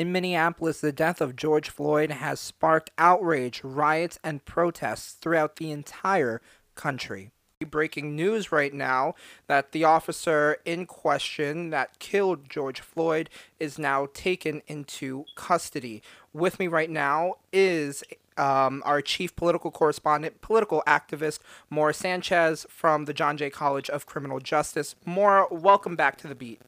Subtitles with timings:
[0.00, 5.70] In Minneapolis, the death of George Floyd has sparked outrage, riots, and protests throughout the
[5.70, 6.40] entire
[6.74, 7.32] country.
[7.68, 9.14] Breaking news right now
[9.46, 13.28] that the officer in question that killed George Floyd
[13.58, 16.02] is now taken into custody.
[16.32, 18.02] With me right now is
[18.38, 24.06] um, our chief political correspondent, political activist, Maura Sanchez from the John Jay College of
[24.06, 24.94] Criminal Justice.
[25.04, 26.62] Maura, welcome back to the beat.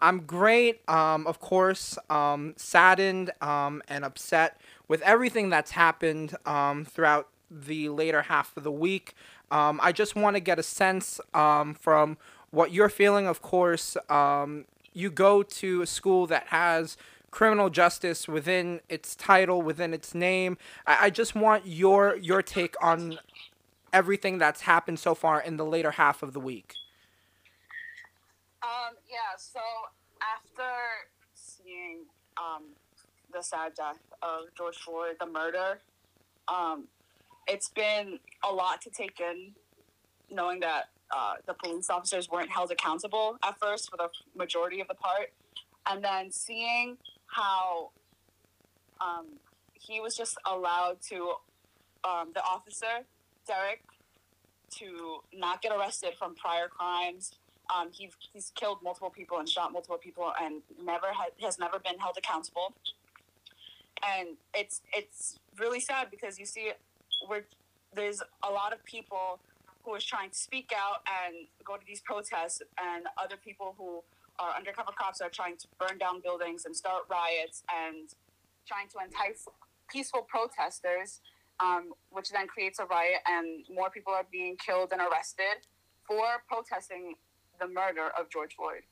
[0.00, 0.88] I'm great.
[0.88, 7.88] Um, of course, um, saddened um, and upset with everything that's happened um, throughout the
[7.88, 9.14] later half of the week.
[9.50, 12.18] Um, I just want to get a sense um, from
[12.50, 13.26] what you're feeling.
[13.26, 13.96] Of course,
[14.92, 16.96] you go to a school that has
[17.30, 20.56] criminal justice within its title, within its name.
[20.86, 23.18] I, I just want your your take on
[23.92, 26.74] everything that's happened so far in the later half of the week.
[28.62, 29.60] Um, yeah, so
[30.58, 30.70] after
[31.34, 31.98] seeing
[32.36, 32.64] um,
[33.32, 35.80] the sad death of George Floyd, the murder,
[36.48, 36.84] um,
[37.46, 39.52] it's been a lot to take in,
[40.30, 44.88] knowing that uh, the police officers weren't held accountable at first for the majority of
[44.88, 45.32] the part,
[45.88, 46.96] and then seeing
[47.26, 47.90] how
[49.00, 49.26] um,
[49.74, 51.34] he was just allowed to,
[52.04, 53.04] um, the officer,
[53.46, 53.82] Derek,
[54.70, 57.32] to not get arrested from prior crimes
[57.74, 61.78] um, he, he's killed multiple people and shot multiple people and never ha- has never
[61.78, 62.74] been held accountable.
[64.06, 66.72] And it's it's really sad because you see,
[67.28, 67.44] we're,
[67.94, 69.40] there's a lot of people
[69.84, 74.02] who is trying to speak out and go to these protests, and other people who
[74.38, 78.10] are undercover cops are trying to burn down buildings and start riots and
[78.66, 79.46] trying to entice
[79.90, 81.20] peaceful protesters,
[81.58, 85.66] um, which then creates a riot, and more people are being killed and arrested
[86.06, 87.14] for protesting
[87.58, 88.82] the murder of George Floyd.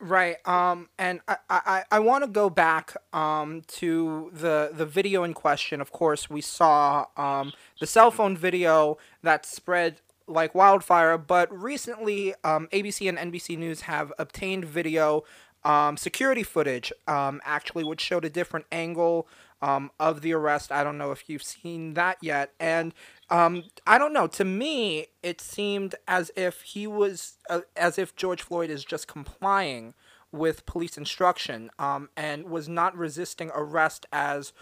[0.00, 0.36] Right.
[0.48, 5.34] Um, and I, I, I want to go back um, to the the video in
[5.34, 5.80] question.
[5.82, 11.18] Of course, we saw um, the cell phone video that spread like wildfire.
[11.18, 15.24] But recently, um, ABC and NBC News have obtained video
[15.64, 19.28] um, security footage, um, actually, which showed a different angle
[19.62, 20.72] um, of the arrest.
[20.72, 22.52] I don't know if you've seen that yet.
[22.58, 22.94] And
[23.28, 24.26] um, I don't know.
[24.28, 29.06] To me, it seemed as if he was, uh, as if George Floyd is just
[29.06, 29.94] complying
[30.32, 34.52] with police instruction um, and was not resisting arrest as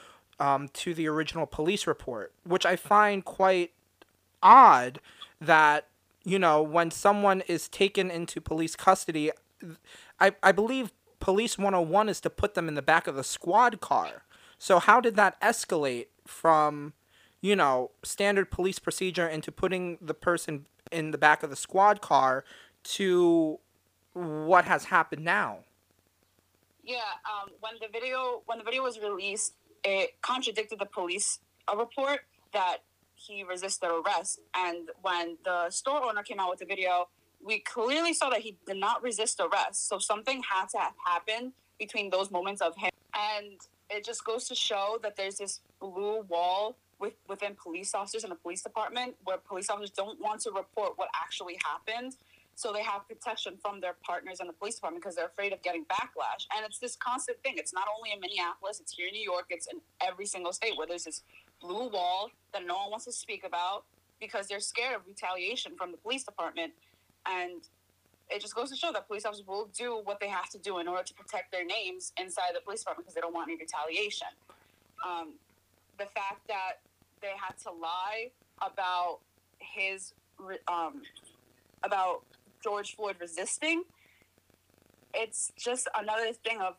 [0.41, 3.73] um, to the original police report, which I find quite
[4.43, 5.01] odd
[5.41, 5.89] that,
[6.25, 9.31] you know, when someone is taken into police custody,
[10.21, 13.81] I, I believe Police 101 is to put them in the back of the squad
[13.81, 14.23] car.
[14.59, 16.93] So how did that escalate from,
[17.41, 22.01] you know, standard police procedure into putting the person in the back of the squad
[22.01, 22.45] car
[22.83, 23.59] to
[24.13, 25.59] what has happened now?
[26.83, 29.55] Yeah, um, when the video when the video was released,
[29.85, 31.41] it contradicted the police
[31.71, 32.21] a report
[32.53, 32.79] that
[33.15, 37.09] he resisted arrest, and when the store owner came out with the video,
[37.45, 39.89] we clearly saw that he did not resist arrest.
[39.89, 43.61] So something had to happen between those moments of him and
[43.91, 48.31] it just goes to show that there's this blue wall with, within police officers and
[48.31, 52.17] the police department where police officers don't want to report what actually happened.
[52.55, 55.63] So they have protection from their partners in the police department because they're afraid of
[55.63, 56.47] getting backlash.
[56.57, 57.55] And it's this constant thing.
[57.57, 60.77] It's not only in Minneapolis, it's here in New York, it's in every single state
[60.77, 61.23] where there's this
[61.61, 63.85] blue wall that no one wants to speak about
[64.21, 66.73] because they're scared of retaliation from the police department.
[67.27, 67.63] And
[68.31, 70.79] it just goes to show that police officers will do what they have to do
[70.79, 73.59] in order to protect their names inside the police department because they don't want any
[73.59, 74.29] retaliation.
[75.07, 75.35] Um,
[75.99, 76.81] the fact that
[77.23, 78.31] they had to lie
[78.61, 79.21] about
[79.59, 80.13] his
[80.69, 81.03] um,
[81.83, 82.23] about
[82.63, 83.83] George Floyd resisting,
[85.15, 86.75] it's just another thing of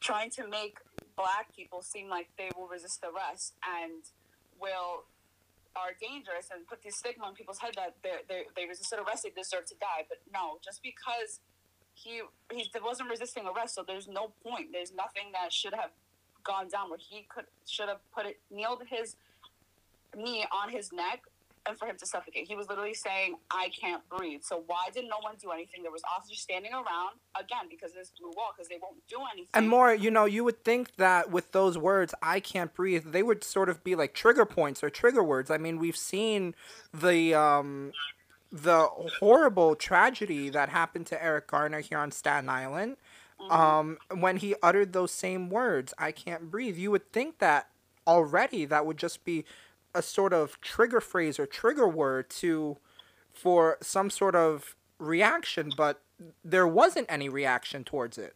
[0.00, 0.78] trying to make
[1.16, 4.02] black people seem like they will resist arrest and
[4.60, 5.04] will
[5.90, 9.24] are dangerous and put this stigma on people's head that they they they resisted arrest,
[9.24, 10.06] they deserve to die.
[10.08, 11.40] But no, just because
[11.94, 14.68] he he wasn't resisting arrest, so there's no point.
[14.72, 15.90] There's nothing that should have
[16.44, 19.16] gone down where he could should have put it kneeled his
[20.16, 21.22] knee on his neck
[21.66, 22.48] and for him to suffocate.
[22.48, 24.42] He was literally saying, I can't breathe.
[24.42, 25.82] So why did no one do anything?
[25.82, 29.18] There was officers standing around, again, because of this blue wall, because they won't do
[29.32, 29.50] anything.
[29.54, 33.22] And more, you know, you would think that with those words, I can't breathe, they
[33.22, 35.50] would sort of be like trigger points or trigger words.
[35.50, 36.54] I mean, we've seen
[36.92, 37.92] the um
[38.52, 38.88] the
[39.20, 42.96] horrible tragedy that happened to Eric Garner here on Staten Island.
[43.40, 43.52] Mm-hmm.
[43.52, 46.76] Um, when he uttered those same words, I can't breathe.
[46.76, 47.68] You would think that
[48.06, 49.44] already that would just be
[49.94, 52.78] a sort of trigger phrase or trigger word to
[53.32, 56.02] for some sort of reaction but
[56.44, 58.34] there wasn't any reaction towards it.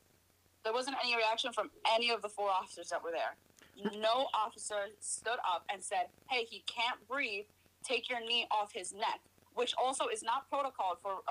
[0.63, 3.37] There wasn't any reaction from any of the four officers that were there.
[4.01, 7.47] No officer stood up and said, "Hey, he can't breathe.
[7.83, 9.21] Take your knee off his neck,"
[9.55, 11.23] which also is not protocol for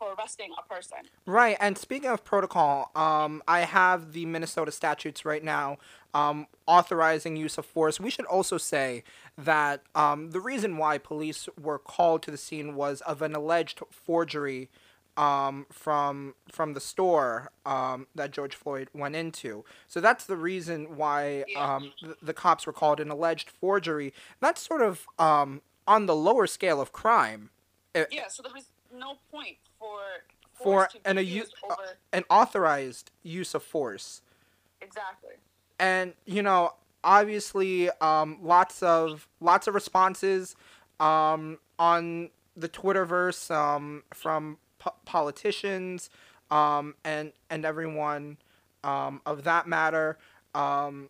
[0.00, 0.98] for arresting a person.
[1.26, 5.76] Right, and speaking of protocol, um, I have the Minnesota statutes right now
[6.14, 8.00] um, authorizing use of force.
[8.00, 9.04] We should also say
[9.36, 13.80] that um, the reason why police were called to the scene was of an alleged
[13.90, 14.70] forgery
[15.16, 19.64] um, from from the store um, that George Floyd went into.
[19.86, 24.14] So that's the reason why um, the, the cops were called an alleged forgery.
[24.40, 27.50] That's sort of um, on the lower scale of crime.
[27.94, 29.98] It- Yeah, so there was no point for
[30.52, 34.22] For an a u- used over an authorized use of force.
[34.80, 35.34] exactly.
[35.78, 40.54] and you know obviously um, lots of lots of responses
[41.00, 46.10] um, on the twitterverse um, from po- politicians
[46.50, 48.36] um, and and everyone
[48.84, 50.18] um, of that matter
[50.54, 51.08] um,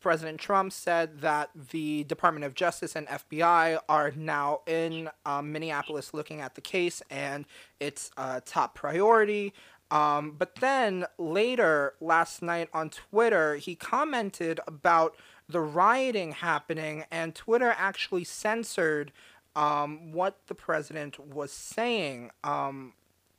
[0.00, 6.14] President Trump said that the Department of Justice and FBI are now in um, Minneapolis
[6.14, 7.44] looking at the case and
[7.78, 9.52] it's a top priority.
[9.90, 15.16] Um, but then later last night on Twitter, he commented about
[15.48, 19.10] the rioting happening, and Twitter actually censored
[19.56, 22.30] um, what the president was saying.
[22.44, 22.92] Um,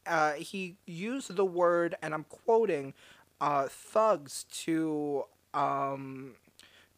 [0.06, 2.94] uh, he used the word, and I'm quoting,
[3.40, 5.24] uh, thugs to
[5.54, 6.34] um,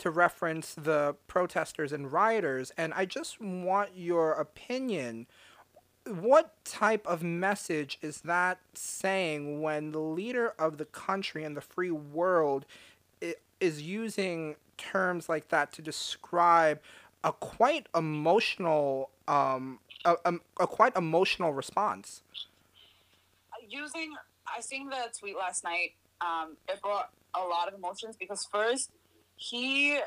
[0.04, 2.74] to reference the protesters and rioters.
[2.78, 5.28] And I just want your opinion.
[6.06, 11.62] What type of message is that saying when the leader of the country and the
[11.62, 12.66] free world
[13.62, 16.82] is using terms like that to describe
[17.24, 22.24] a quite emotional, um, a, a, a quite emotional response?
[23.70, 24.14] using
[24.46, 25.94] I seen the tweet last night.
[26.20, 28.92] Um, it brought a lot of emotions because first
[29.50, 30.00] he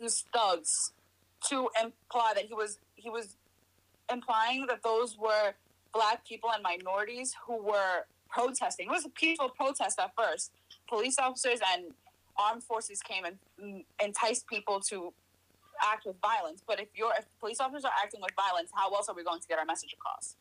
[0.00, 0.92] used thugs
[1.48, 3.36] to imply that he was he was
[4.12, 5.52] implying that those were
[5.94, 8.86] black people and minorities who were protesting.
[8.88, 10.52] It was a peaceful protest at first.
[10.88, 11.92] Police officers and
[12.36, 15.12] armed forces came and enticed people to
[15.82, 16.62] act with violence.
[16.66, 19.40] But if you're if police officers are acting with violence, how else are we going
[19.40, 20.36] to get our message across?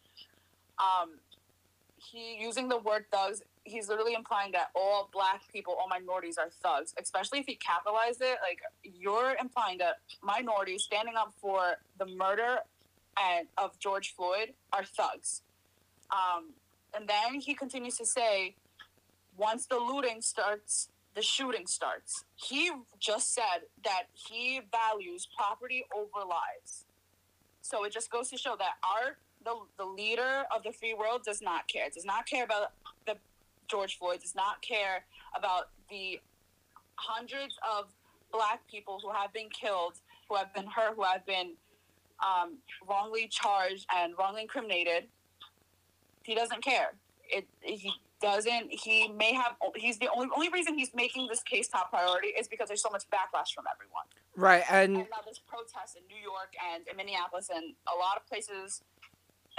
[0.77, 1.11] Um,
[1.95, 6.49] he using the word thugs he's literally implying that all black people all minorities are
[6.63, 12.05] thugs especially if he capitalized it like you're implying that minorities standing up for the
[12.05, 12.57] murder
[13.21, 15.41] and of george floyd are thugs
[16.11, 16.49] um,
[16.95, 18.55] and then he continues to say
[19.37, 26.25] once the looting starts the shooting starts he just said that he values property over
[26.25, 26.85] lives
[27.61, 31.21] so it just goes to show that our the, the leader of the free world
[31.23, 31.89] does not care.
[31.89, 32.71] Does not care about
[33.71, 34.19] George Floyd.
[34.21, 36.19] Does not care about the
[36.95, 37.85] hundreds of
[38.31, 39.93] black people who have been killed,
[40.29, 41.53] who have been hurt, who have been
[42.21, 42.57] um,
[42.87, 45.05] wrongly charged and wrongly incriminated.
[46.23, 46.93] He doesn't care.
[47.29, 47.91] It he
[48.21, 48.67] doesn't.
[48.71, 49.53] He may have.
[49.75, 52.89] He's the only only reason he's making this case top priority is because there's so
[52.91, 54.05] much backlash from everyone.
[54.35, 58.17] Right, and And now there's protests in New York and in Minneapolis and a lot
[58.17, 58.83] of places,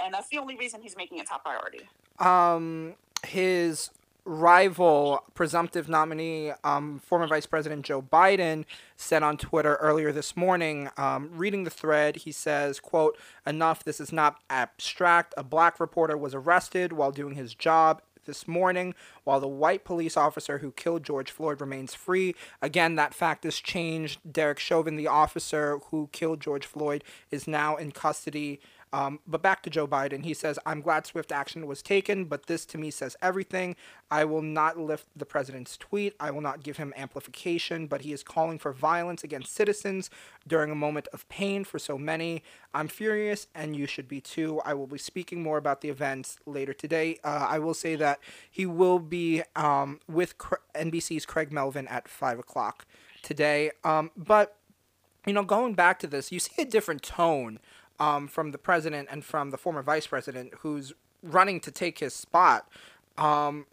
[0.01, 1.81] and that's the only reason he's making it top priority.
[2.19, 2.95] um,
[3.27, 3.89] his
[4.25, 8.65] rival, presumptive nominee, um, former Vice President Joe Biden,
[8.95, 13.99] said on Twitter earlier this morning, um, reading the thread, he says, quote, enough, this
[13.99, 15.33] is not abstract.
[15.37, 20.15] A black reporter was arrested while doing his job this morning, while the white police
[20.15, 22.35] officer who killed George Floyd remains free.
[22.61, 24.19] Again, that fact is changed.
[24.29, 28.61] Derek Chauvin, the officer who killed George Floyd, is now in custody.
[28.93, 32.45] Um, but back to Joe Biden, he says, I'm glad swift action was taken, but
[32.45, 33.75] this to me says everything.
[34.11, 36.15] I will not lift the president's tweet.
[36.19, 40.11] I will not give him amplification, but he is calling for violence against citizens
[40.47, 42.43] during a moment of pain for so many.
[42.75, 44.61] I'm furious, and you should be too.
[44.63, 47.17] I will be speaking more about the events later today.
[47.23, 48.19] Uh, I will say that
[48.51, 52.85] he will be um, with Cra- NBC's Craig Melvin at 5 o'clock
[53.23, 53.71] today.
[53.83, 54.57] Um, but
[55.25, 57.59] you know, going back to this, you see a different tone
[58.03, 62.13] um, from the president and from the former vice president who's running to take his
[62.13, 62.67] spot.
[63.17, 63.65] Um,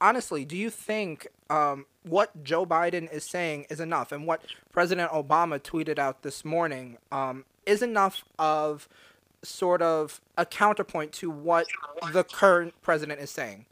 [0.00, 5.12] honestly, do you think um, what Joe Biden is saying is enough, and what President
[5.12, 8.88] Obama tweeted out this morning um, is enough of
[9.44, 11.66] sort of a counterpoint to what
[12.12, 13.66] the current president is saying?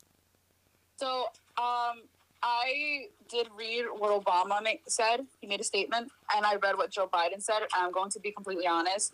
[0.97, 1.25] So,
[1.59, 2.03] um,
[2.41, 5.27] I did read what Obama ma- said.
[5.41, 7.63] He made a statement, and I read what Joe Biden said.
[7.75, 9.13] I'm going to be completely honest.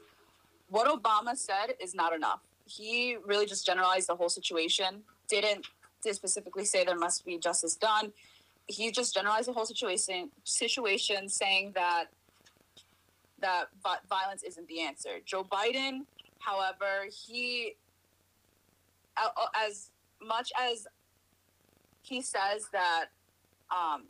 [0.70, 2.40] What Obama said is not enough.
[2.64, 5.02] He really just generalized the whole situation.
[5.28, 5.66] Didn't
[6.12, 8.12] specifically say there must be justice done.
[8.66, 12.06] He just generalized the whole situation, situation saying that
[13.40, 13.68] that
[14.08, 15.18] violence isn't the answer.
[15.24, 16.02] Joe Biden,
[16.38, 17.74] however, he
[19.56, 19.90] as
[20.22, 20.86] much as
[22.02, 23.06] he says that
[23.70, 24.04] um,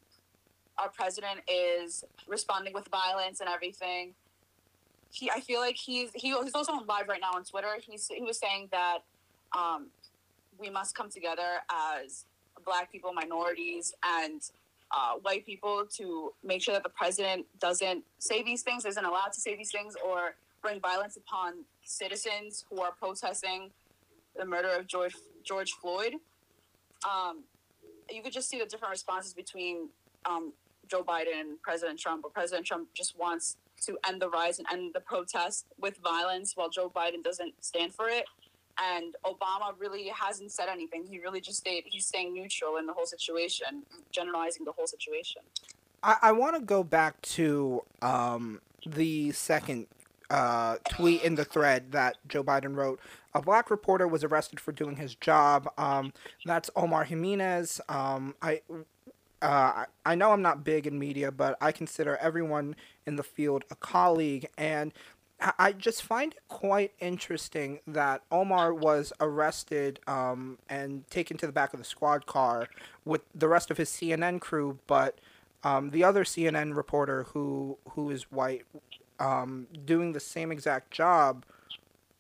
[0.79, 4.15] our president is responding with violence and everything.
[5.13, 7.75] He, I feel like he's he, he's also on live right now on Twitter.
[7.81, 8.99] He's he was saying that
[9.57, 9.89] um,
[10.59, 12.25] we must come together as
[12.65, 14.41] Black people, minorities, and
[14.93, 19.33] uh, white people to make sure that the president doesn't say these things, isn't allowed
[19.33, 23.71] to say these things, or bring violence upon citizens who are protesting
[24.37, 25.15] the murder of George
[25.45, 26.15] George Floyd.
[27.09, 27.45] Um,
[28.11, 29.89] you could just see the different responses between
[30.27, 30.53] um,
[30.89, 34.67] Joe Biden and President Trump, where President Trump just wants to end the rise and
[34.73, 38.25] end the protest with violence, while Joe Biden doesn't stand for it.
[38.97, 41.05] And Obama really hasn't said anything.
[41.05, 41.85] He really just stayed.
[41.87, 45.43] He's staying neutral in the whole situation, generalizing the whole situation.
[46.03, 49.87] I, I want to go back to um, the second
[50.31, 53.01] uh, tweet in the thread that Joe Biden wrote.
[53.35, 55.69] A black reporter was arrested for doing his job.
[55.77, 56.13] Um,
[56.45, 57.81] that's Omar Jimenez.
[57.89, 58.63] Um, I
[59.43, 63.65] uh, I know I'm not big in media, but I consider everyone in the field
[63.71, 64.93] a colleague, and
[65.59, 71.53] I just find it quite interesting that Omar was arrested um, and taken to the
[71.53, 72.69] back of the squad car
[73.07, 75.19] with the rest of his CNN crew, but
[75.65, 78.65] um, the other CNN reporter who who is white,
[79.19, 81.47] um, doing the same exact job,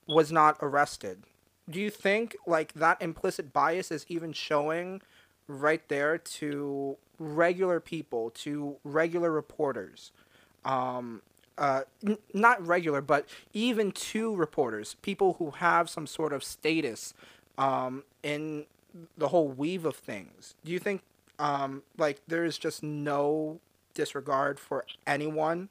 [0.06, 1.24] was not arrested.
[1.68, 5.02] Do you think like that implicit bias is even showing
[5.50, 10.12] right there to regular people, to regular reporters?
[10.64, 11.22] Um,
[11.58, 17.12] uh, n- not regular, but even to reporters, people who have some sort of status
[17.58, 18.64] um, in
[19.18, 20.54] the whole weave of things.
[20.64, 21.02] Do you think
[21.38, 23.60] um, like there's just no
[23.94, 25.68] disregard for anyone?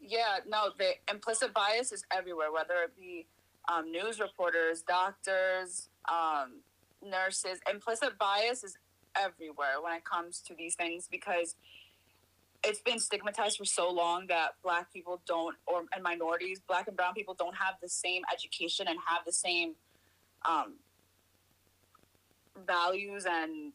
[0.00, 3.26] Yeah, no, the implicit bias is everywhere, whether it be
[3.70, 6.60] um, news reporters, doctors, um,
[7.02, 7.58] nurses.
[7.70, 8.76] Implicit bias is
[9.16, 11.56] everywhere when it comes to these things because
[12.62, 16.96] it's been stigmatized for so long that black people don't or and minorities black and
[16.96, 19.74] brown people don't have the same education and have the same
[20.48, 20.74] um,
[22.66, 23.72] values and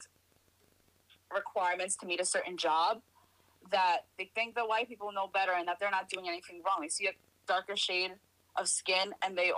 [1.33, 3.01] requirements to meet a certain job
[3.71, 6.77] that they think that white people know better and that they're not doing anything wrong
[6.81, 7.11] they see a
[7.47, 8.11] darker shade
[8.57, 9.51] of skin and they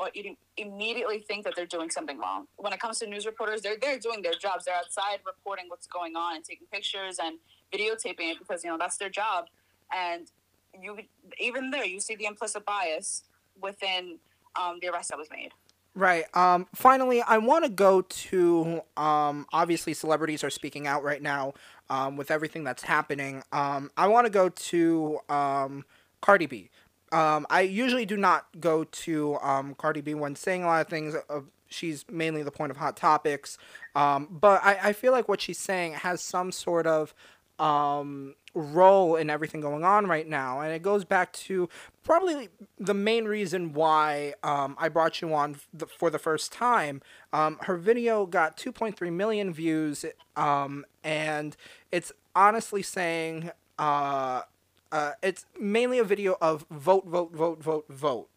[0.57, 3.99] immediately think that they're doing something wrong when it comes to news reporters they're, they're
[3.99, 7.37] doing their jobs they're outside reporting what's going on and taking pictures and
[7.73, 9.45] videotaping it because you know that's their job,
[9.93, 10.31] and
[10.79, 10.97] you
[11.39, 13.23] even there you see the implicit bias
[13.61, 14.19] within
[14.59, 15.51] um, the arrest that was made.
[15.95, 16.25] Right.
[16.35, 21.53] Um, finally, I want to go to um, obviously celebrities are speaking out right now
[21.89, 23.41] um, with everything that's happening.
[23.51, 25.85] Um, I want to go to um,
[26.21, 26.69] Cardi B.
[27.11, 30.87] Um, I usually do not go to um, Cardi B when saying a lot of
[30.87, 31.15] things.
[31.29, 33.57] Uh, she's mainly the point of hot topics,
[33.95, 37.13] um, but I, I feel like what she's saying has some sort of
[37.59, 40.61] um, role in everything going on right now.
[40.61, 41.69] And it goes back to
[42.03, 42.49] probably
[42.79, 47.01] the main reason why um, I brought you on the, for the first time.
[47.33, 51.55] Um, her video got 2.3 million views, um, and
[51.91, 54.41] it's honestly saying uh,
[54.91, 58.29] uh, it's mainly a video of vote, vote, vote, vote, vote.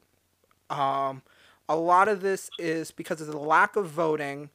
[0.69, 1.23] Um,
[1.69, 4.51] a lot of this is because of the lack of voting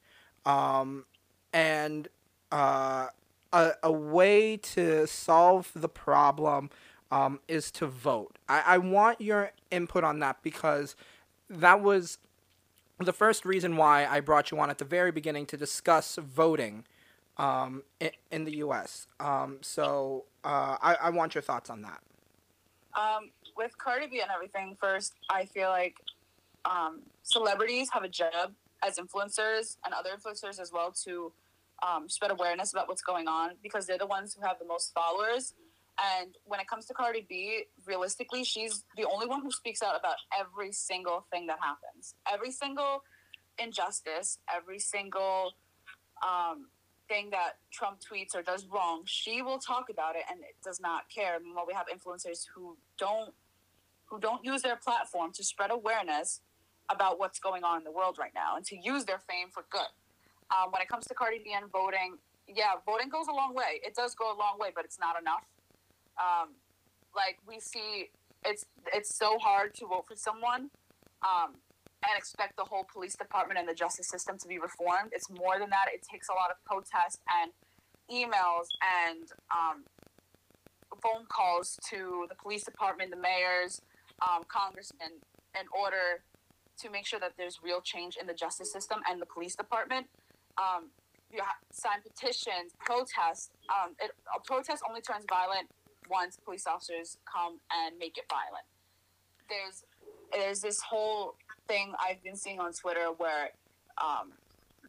[0.45, 1.05] um,
[1.53, 2.07] and
[2.51, 3.07] uh,
[3.53, 6.69] a, a way to solve the problem
[7.11, 8.37] um, is to vote.
[8.49, 10.95] I, I want your input on that because
[11.49, 12.17] that was
[12.99, 16.85] the first reason why I brought you on at the very beginning to discuss voting
[17.37, 19.07] um, in, in, the U.S.
[19.19, 22.01] Um, so uh, I, I want your thoughts on that.
[22.95, 25.95] Um, with Cardi B and everything, first, I feel like
[26.63, 31.31] um, celebrities have a job as influencers and other influencers as well to
[31.85, 34.93] um, spread awareness about what's going on because they're the ones who have the most
[34.93, 35.53] followers.
[36.19, 39.97] And when it comes to Cardi B, realistically, she's the only one who speaks out
[39.97, 43.03] about every single thing that happens, every single
[43.57, 45.53] injustice, every single
[46.25, 46.67] um,
[47.07, 49.03] thing that Trump tweets or does wrong.
[49.05, 51.38] She will talk about it and it does not care.
[51.43, 53.33] Meanwhile, we have influencers who don't
[54.07, 56.41] who don't use their platform to spread awareness
[56.89, 59.65] about what's going on in the world right now and to use their fame for
[59.71, 59.89] good.
[60.51, 63.81] Um, when it comes to Cardi B and voting, yeah, voting goes a long way.
[63.83, 65.43] It does go a long way, but it's not enough.
[66.19, 66.50] Um,
[67.15, 68.12] like we see,
[68.45, 70.69] it's it's so hard to vote for someone,
[71.24, 71.55] um,
[72.07, 75.12] and expect the whole police department and the justice system to be reformed.
[75.12, 75.85] It's more than that.
[75.93, 77.51] It takes a lot of protest and
[78.12, 79.83] emails and um,
[81.01, 83.81] phone calls to the police department, the mayors,
[84.21, 85.21] um, congressmen,
[85.59, 86.24] in order
[86.77, 90.07] to make sure that there's real change in the justice system and the police department.
[90.57, 90.89] Um,
[91.31, 93.51] you sign petitions, protest.
[93.69, 95.69] Um, it, a protest only turns violent
[96.09, 98.65] once police officers come and make it violent.
[99.50, 99.83] There's
[100.31, 101.35] there's this whole
[101.67, 103.51] thing I've been seeing on Twitter where,
[104.01, 104.34] um,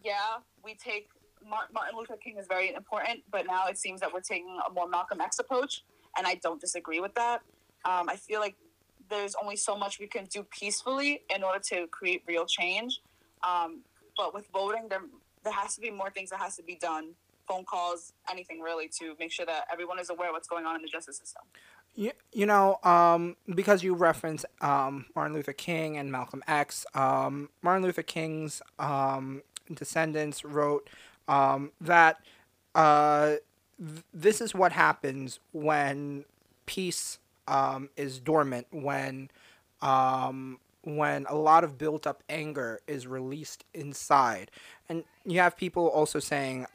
[0.05, 1.09] yeah, we take
[1.49, 4.89] Martin Luther King is very important, but now it seems that we're taking a more
[4.89, 5.85] Malcolm X approach,
[6.17, 7.43] and I don't disagree with that.
[7.85, 8.57] Um, I feel like
[9.09, 13.01] there's only so much we can do peacefully in order to create real change.
[13.47, 13.83] Um,
[14.17, 15.03] but with voting, there
[15.45, 17.11] there has to be more things that has to be done.
[17.47, 20.75] Phone calls, anything really, to make sure that everyone is aware of what's going on
[20.75, 21.43] in the justice system.
[21.99, 27.49] You, you know, um, because you reference um, Martin Luther King and Malcolm X, um,
[27.63, 29.43] Martin Luther King's um,
[29.75, 30.91] descendants wrote
[31.27, 32.21] um, that
[32.75, 33.37] uh,
[33.79, 36.27] th- this is what happens when
[36.67, 39.31] peace um, is dormant, when
[40.83, 44.51] when a lot of built up anger is released inside.
[44.89, 46.67] And you have people also saying,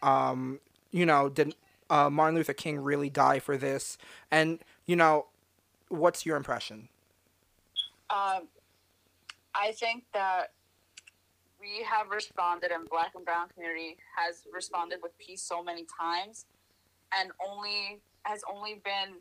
[0.91, 1.55] you know, did
[1.89, 3.97] uh, Martin Luther King really die for this?
[4.31, 5.27] And you know,
[5.89, 6.89] what's your impression?
[8.09, 8.47] Um,
[9.55, 10.51] I think that
[11.59, 16.45] we have responded, and Black and Brown community has responded with peace so many times,
[17.17, 19.17] and only has only been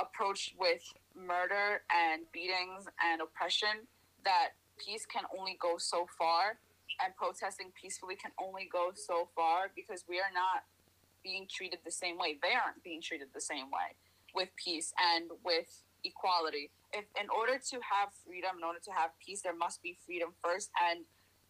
[0.00, 0.82] approached with
[1.14, 3.86] murder and beatings and oppression
[4.24, 6.58] that peace can only go so far
[7.02, 10.64] and protesting peacefully can only go so far because we are not
[11.24, 12.38] being treated the same way.
[12.42, 13.96] They aren't being treated the same way
[14.36, 16.70] with peace and with equality.
[16.92, 20.30] If in order to have freedom, in order to have peace, there must be freedom
[20.44, 21.00] first and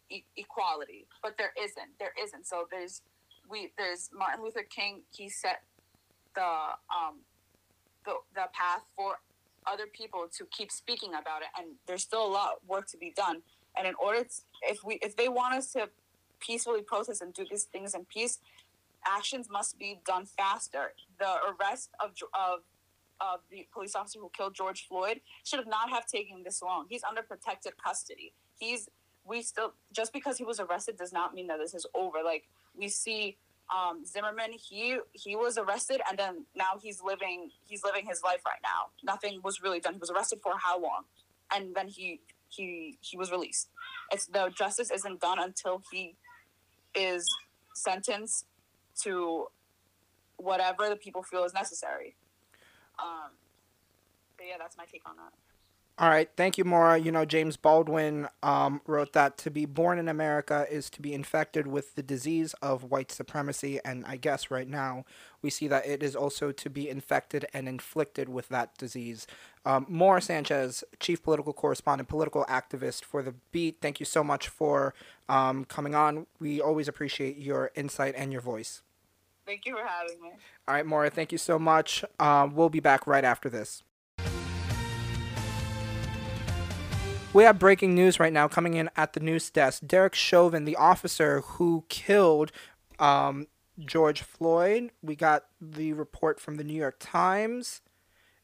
[0.09, 1.05] e- equality.
[1.21, 1.99] But there isn't.
[1.99, 2.47] There isn't.
[2.47, 3.01] So there's
[3.49, 5.01] we there's Martin Luther King.
[5.11, 5.61] He set
[6.33, 7.19] the um
[8.05, 9.19] the the path for
[9.67, 12.97] other people to keep speaking about it, and there's still a lot of work to
[12.97, 13.41] be done.
[13.77, 14.29] And in order, to,
[14.63, 15.89] if we if they want us to
[16.39, 18.39] peacefully protest and do these things in peace,
[19.05, 20.93] actions must be done faster.
[21.19, 22.61] The arrest of of
[23.21, 26.85] of the police officer who killed George Floyd should not have taken this long.
[26.89, 28.33] He's under protected custody.
[28.57, 28.89] He's
[29.25, 32.19] we still just because he was arrested does not mean that this is over.
[32.23, 32.43] Like
[32.75, 33.37] we see
[33.75, 38.41] um, Zimmerman, he he was arrested and then now he's living he's living his life
[38.45, 38.91] right now.
[39.03, 39.93] Nothing was really done.
[39.93, 41.03] He was arrested for how long,
[41.53, 43.69] and then he he he was released.
[44.11, 46.15] It's the justice isn't done until he
[46.95, 47.27] is
[47.75, 48.45] sentenced
[49.03, 49.47] to
[50.37, 52.15] whatever the people feel is necessary.
[52.99, 53.31] Um,
[54.37, 55.33] but yeah, that's my take on that.
[55.99, 56.99] All right, thank you, Maura.
[56.99, 61.11] You know, James Baldwin um, wrote that to be born in America is to be
[61.11, 65.05] infected with the disease of white supremacy, and I guess right now
[65.41, 69.25] we see that it is also to be infected and inflicted with that disease.
[69.65, 73.77] Um, Maura Sanchez, chief political correspondent, political activist for the Beat.
[73.81, 74.93] Thank you so much for
[75.27, 76.27] um, coming on.
[76.39, 78.83] We always appreciate your insight and your voice.
[79.47, 80.31] Thank you for having me.
[80.67, 82.03] All right, Maura, thank you so much.
[82.19, 83.81] Uh, we'll be back right after this.
[87.33, 89.83] We have breaking news right now coming in at the news desk.
[89.87, 92.51] Derek Chauvin, the officer who killed
[92.99, 93.47] um,
[93.79, 97.81] George Floyd, we got the report from the New York Times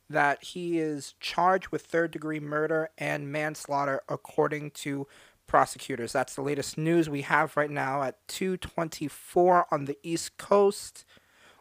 [0.09, 5.07] that he is charged with third degree murder and manslaughter according to
[5.53, 6.11] prosecutors.
[6.11, 11.05] That's the latest news we have right now at 224 on the East Coast.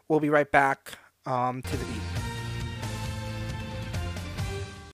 [0.07, 2.12] We'll be right back um, to the beat.